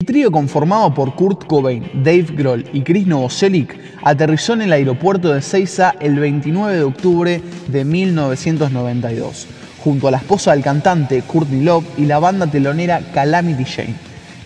El 0.00 0.06
trío 0.06 0.30
conformado 0.30 0.94
por 0.94 1.16
Kurt 1.16 1.44
Cobain, 1.46 1.90
Dave 1.92 2.28
Grohl 2.30 2.64
y 2.72 2.82
Chris 2.82 3.08
Novoselic 3.08 3.76
aterrizó 4.04 4.52
en 4.52 4.62
el 4.62 4.72
aeropuerto 4.72 5.34
de 5.34 5.42
Seiza 5.42 5.92
el 5.98 6.20
29 6.20 6.76
de 6.76 6.82
octubre 6.84 7.42
de 7.66 7.84
1992, 7.84 9.48
junto 9.82 10.06
a 10.06 10.12
la 10.12 10.18
esposa 10.18 10.52
del 10.52 10.62
cantante 10.62 11.20
Courtney 11.22 11.64
Love 11.64 11.84
y 11.98 12.04
la 12.04 12.20
banda 12.20 12.46
telonera 12.46 13.00
Calamity 13.12 13.64
Jane. 13.64 13.96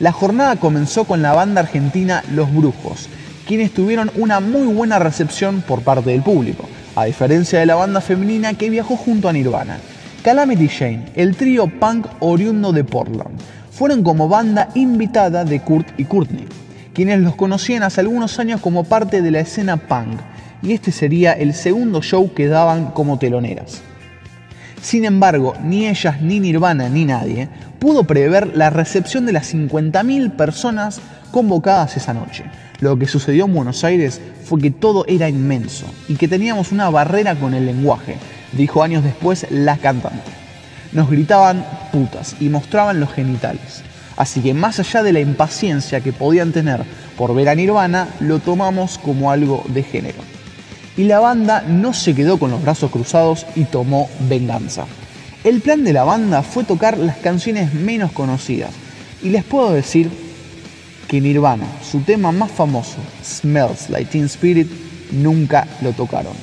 La 0.00 0.10
jornada 0.10 0.56
comenzó 0.56 1.04
con 1.04 1.20
la 1.20 1.34
banda 1.34 1.60
argentina 1.60 2.24
Los 2.32 2.50
Brujos, 2.50 3.10
quienes 3.46 3.74
tuvieron 3.74 4.10
una 4.14 4.40
muy 4.40 4.72
buena 4.72 4.98
recepción 5.00 5.60
por 5.60 5.82
parte 5.82 6.12
del 6.12 6.22
público, 6.22 6.66
a 6.96 7.04
diferencia 7.04 7.60
de 7.60 7.66
la 7.66 7.74
banda 7.74 8.00
femenina 8.00 8.54
que 8.54 8.70
viajó 8.70 8.96
junto 8.96 9.28
a 9.28 9.34
Nirvana. 9.34 9.76
Calamity 10.24 10.68
Jane, 10.68 11.12
el 11.14 11.36
trío 11.36 11.66
punk 11.66 12.06
oriundo 12.20 12.72
de 12.72 12.84
Portland, 12.84 13.38
fueron 13.72 14.02
como 14.02 14.28
banda 14.28 14.68
invitada 14.74 15.44
de 15.44 15.60
Kurt 15.60 15.98
y 15.98 16.04
Courtney, 16.04 16.46
quienes 16.92 17.20
los 17.20 17.34
conocían 17.34 17.82
hace 17.82 18.02
algunos 18.02 18.38
años 18.38 18.60
como 18.60 18.84
parte 18.84 19.22
de 19.22 19.30
la 19.30 19.40
escena 19.40 19.78
punk, 19.78 20.20
y 20.62 20.72
este 20.72 20.92
sería 20.92 21.32
el 21.32 21.54
segundo 21.54 22.02
show 22.02 22.32
que 22.34 22.48
daban 22.48 22.90
como 22.92 23.18
teloneras. 23.18 23.80
Sin 24.82 25.04
embargo, 25.04 25.54
ni 25.64 25.86
ellas, 25.88 26.20
ni 26.20 26.38
Nirvana, 26.38 26.88
ni 26.88 27.04
nadie 27.04 27.48
pudo 27.78 28.04
prever 28.04 28.56
la 28.56 28.68
recepción 28.68 29.26
de 29.26 29.32
las 29.32 29.52
50.000 29.54 30.36
personas 30.36 31.00
convocadas 31.30 31.96
esa 31.96 32.12
noche. 32.12 32.44
Lo 32.80 32.98
que 32.98 33.06
sucedió 33.06 33.46
en 33.46 33.54
Buenos 33.54 33.84
Aires 33.84 34.20
fue 34.44 34.60
que 34.60 34.70
todo 34.70 35.04
era 35.08 35.28
inmenso 35.28 35.86
y 36.08 36.16
que 36.16 36.28
teníamos 36.28 36.72
una 36.72 36.90
barrera 36.90 37.36
con 37.36 37.54
el 37.54 37.64
lenguaje, 37.64 38.16
dijo 38.52 38.82
años 38.82 39.02
después 39.02 39.46
la 39.50 39.78
cantante. 39.78 40.41
Nos 40.92 41.10
gritaban 41.10 41.64
putas 41.90 42.36
y 42.40 42.48
mostraban 42.48 43.00
los 43.00 43.12
genitales. 43.12 43.82
Así 44.16 44.40
que 44.40 44.54
más 44.54 44.78
allá 44.78 45.02
de 45.02 45.12
la 45.12 45.20
impaciencia 45.20 46.00
que 46.00 46.12
podían 46.12 46.52
tener 46.52 46.84
por 47.16 47.34
ver 47.34 47.48
a 47.48 47.54
Nirvana, 47.54 48.08
lo 48.20 48.38
tomamos 48.38 48.98
como 48.98 49.30
algo 49.30 49.64
de 49.68 49.82
género 49.82 50.18
y 50.96 51.04
la 51.04 51.20
banda 51.20 51.62
no 51.66 51.92
se 51.92 52.14
quedó 52.14 52.38
con 52.38 52.50
los 52.50 52.62
brazos 52.62 52.90
cruzados 52.90 53.46
y 53.54 53.64
tomó 53.64 54.10
venganza. 54.28 54.86
El 55.44 55.60
plan 55.60 55.84
de 55.84 55.92
la 55.92 56.04
banda 56.04 56.42
fue 56.42 56.64
tocar 56.64 56.98
las 56.98 57.16
canciones 57.16 57.74
menos 57.74 58.12
conocidas 58.12 58.70
y 59.22 59.30
les 59.30 59.44
puedo 59.44 59.72
decir 59.72 60.10
que 61.08 61.20
Nirvana, 61.20 61.66
su 61.82 62.00
tema 62.00 62.32
más 62.32 62.50
famoso, 62.50 62.96
Smells 63.24 63.90
Like 63.90 64.10
Teen 64.10 64.24
Spirit, 64.26 64.70
nunca 65.10 65.66
lo 65.80 65.92
tocaron. 65.92 66.34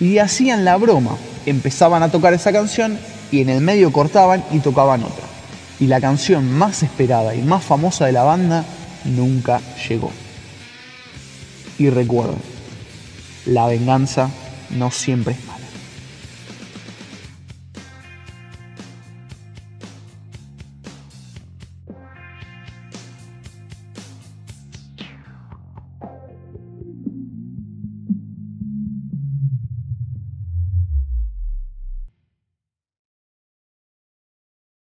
Y 0.00 0.18
hacían 0.18 0.64
la 0.64 0.76
broma, 0.76 1.16
empezaban 1.46 2.02
a 2.02 2.10
tocar 2.10 2.34
esa 2.34 2.52
canción 2.52 2.98
y 3.34 3.40
en 3.40 3.48
el 3.48 3.60
medio 3.60 3.90
cortaban 3.90 4.44
y 4.52 4.60
tocaban 4.60 5.02
otra. 5.02 5.24
Y 5.80 5.88
la 5.88 6.00
canción 6.00 6.52
más 6.52 6.84
esperada 6.84 7.34
y 7.34 7.42
más 7.42 7.64
famosa 7.64 8.06
de 8.06 8.12
la 8.12 8.22
banda 8.22 8.64
nunca 9.04 9.60
llegó. 9.88 10.12
Y 11.76 11.90
recuerden, 11.90 12.38
la 13.46 13.66
venganza 13.66 14.30
no 14.70 14.92
siempre 14.92 15.34
es. 15.34 15.53